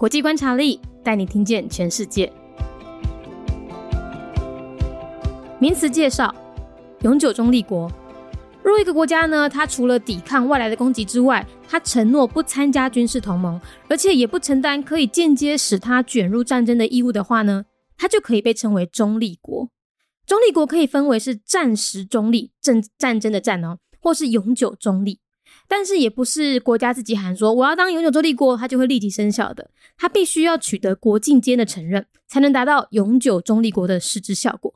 [0.00, 2.32] 国际观察力带你听见全世界。
[5.58, 6.34] 名词介绍：
[7.02, 7.86] 永久中立国。
[8.62, 13.60] 若一个国家呢，它除了抵抗外来的攻击之外，它承诺不参加军事同盟，
[13.90, 17.66] 而且也不承担可以间接使它卷入战争的义务的话呢，
[17.98, 19.68] 它就可以被称为中立国。
[20.24, 25.20] 中立国可以分为是战时中立，战战争的战哦，或是永久中立。
[25.70, 29.70] 但是也不是国家自己喊说我要当永久中立国，它就会立即生效的。
[29.96, 34.74] 它必须要取得国境间的承认，才能达到永久中立国的实质效果。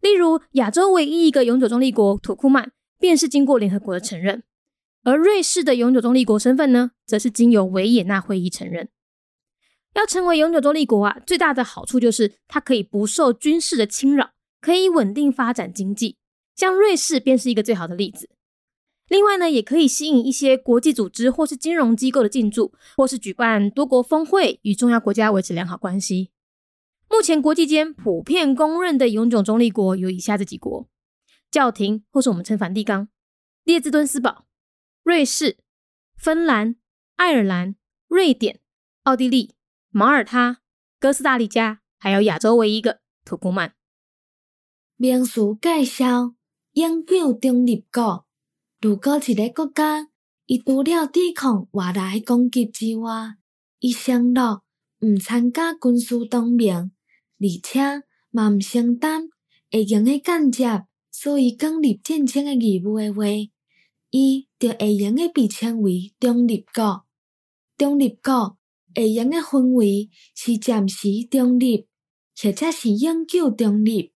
[0.00, 2.72] 例如，亚洲唯一一个永久中立国土库曼。
[2.98, 4.42] 便是经过联合国的承认，
[5.04, 8.88] 而瑞士的永久中立国身份呢，则是经由维也纳会议承认。
[9.92, 14.30] 要成为永久中立国啊，最大的好处就是它可以不受军事的侵扰，
[14.62, 16.16] 可以稳定发展经济。
[16.54, 18.30] 像瑞士便是一个最好的例子。
[19.08, 26.30] 另外呢，也可以吸引一些国际组织或是金融机构的进驻，或是举办多国峰会，与重要国家维持良好关系。
[27.08, 30.88] 目前国际间普遍公认的永久中立国有以下这几国。
[31.52, 33.08] 教廷，或是我们称梵蒂冈、
[33.62, 34.44] 列支敦斯堡、
[35.04, 35.58] 瑞士、
[36.16, 36.74] 芬兰、
[37.14, 37.76] 爱尔兰、
[38.08, 38.58] 瑞典、
[39.04, 39.54] 奥地利、
[39.90, 40.60] 马耳他、
[40.98, 43.74] 哥斯达黎加，还有亚洲唯一一个土库曼。
[44.96, 46.34] 名词介绍：
[46.72, 48.25] 永久中立国。
[48.80, 50.08] 如果一个国家
[50.46, 53.36] 伊除了抵抗外来攻击之外，
[53.80, 54.62] 伊承诺
[55.00, 56.90] 毋参加军事同盟，
[57.38, 57.80] 而且
[58.30, 59.28] 嘛毋承担
[59.70, 60.84] 会用的间接。
[61.10, 63.24] 所以，建立战争的义务的话，
[64.10, 67.06] 伊就会用的被称为中立国。
[67.78, 68.58] 中立国
[68.94, 71.88] 会用的分为是暂时中立，
[72.36, 74.12] 或者是永久中立。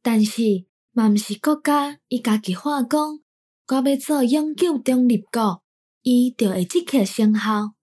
[0.00, 3.18] 但是，嘛毋是国家伊家己话讲，
[3.66, 5.62] 我要做永久中立国，
[6.02, 7.74] 伊就会即刻生效。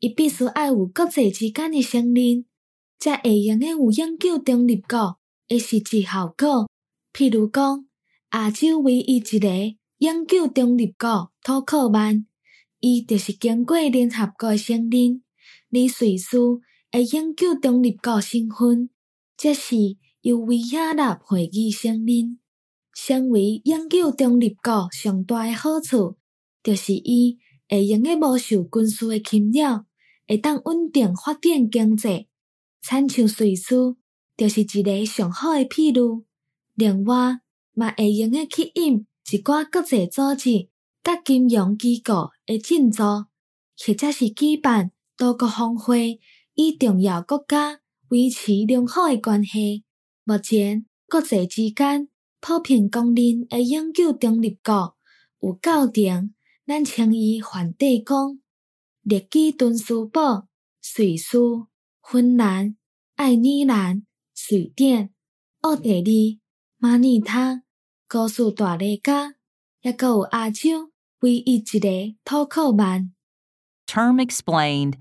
[0.00, 2.44] 伊必须爱有国际之间的承认，
[2.98, 6.68] 才会用诶有永久中立国诶实际效果。
[7.12, 7.84] 譬如讲。
[8.32, 9.48] 亚洲唯一一个
[10.00, 12.26] 永久中立国土库曼，
[12.80, 15.22] 伊就是经过联合国承认，
[15.70, 16.36] 而瑞士
[16.92, 18.90] 会永久中立国身份，
[19.38, 19.76] 则是
[20.20, 22.38] 由维也纳会议承认。
[23.00, 26.16] 成为永久中立国上大的好处，
[26.64, 27.38] 就是伊
[27.68, 29.86] 会用个无受军事诶侵扰，
[30.26, 32.26] 会当稳定发展经济。
[32.82, 33.94] 参像瑞士，
[34.36, 36.24] 就是一个上好诶譬如。
[36.74, 37.38] 另外，
[37.72, 40.68] 嘛会用诶去引一寡国际组织、
[41.04, 46.18] 甲金融机构诶进驻，或者是举办多国峰会，
[46.54, 47.78] 以重要国家
[48.08, 49.84] 维持良好诶关系。
[50.24, 52.08] 目前国际之间
[52.40, 54.96] 普遍公认会永久中立国
[55.40, 56.34] 有构定，
[56.66, 58.40] 咱称伊梵蒂冈、
[59.02, 60.48] 列支敦斯堡、
[60.96, 61.38] 瑞士、
[62.02, 62.76] 芬兰、
[63.16, 64.04] 爱尔兰、
[64.50, 65.12] 瑞典、
[65.60, 66.40] 奥地利、
[66.78, 67.64] 马尼他。
[68.10, 69.34] 高速大利加，
[69.82, 73.12] 也个有亚洲唯一一个土库曼。
[73.86, 74.94] Term explained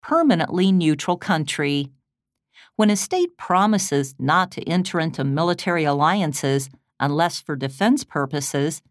[0.00, 1.90] permanently neutral country.
[2.76, 8.82] When a state promises not to enter into military alliances unless for defense purposes,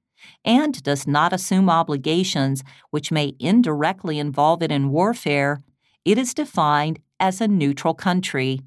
[0.44, 5.62] and does not assume obligations which may indirectly involve it in warfare,
[6.04, 8.62] it is defined as a neutral country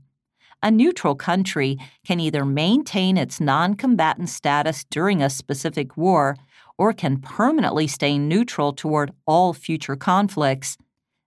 [0.63, 6.37] a neutral country can either maintain its non combatant status during a specific war
[6.77, 10.77] or can permanently stay neutral toward all future conflicts.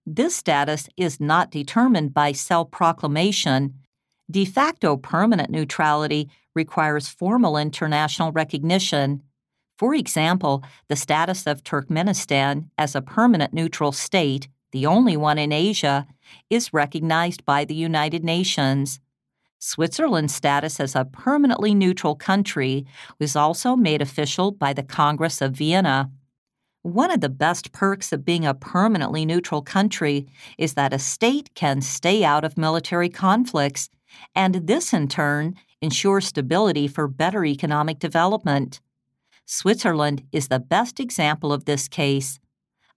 [0.06, 3.76] This status is not determined by self proclamation.
[4.30, 9.22] De facto permanent neutrality requires formal international recognition.
[9.78, 15.52] For example, the status of Turkmenistan as a permanent neutral state, the only one in
[15.52, 16.08] Asia,
[16.50, 19.00] is recognized by the United Nations.
[19.60, 22.86] Switzerland's status as a permanently neutral country
[23.20, 26.10] was also made official by the Congress of Vienna.
[26.84, 30.26] One of the best perks of being a permanently neutral country
[30.58, 33.90] is that a state can stay out of military conflicts,
[34.34, 38.82] and this in turn ensures stability for better economic development.
[39.46, 42.40] Switzerland is the best example of this case.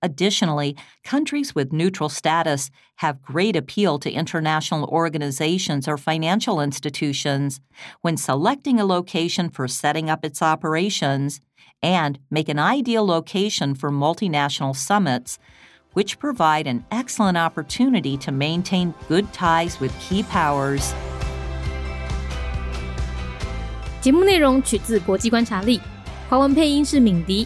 [0.03, 7.59] Additionally, countries with neutral status have great appeal to international organizations or financial institutions
[8.01, 11.41] when selecting a location for setting up its operations
[11.81, 15.37] and make an ideal location for multinational summits,
[15.91, 20.93] which provide an excellent opportunity to maintain good ties with key powers.
[23.99, 25.81] 节目内容取自国际观察力，
[26.29, 27.45] 华文配音是敏迪。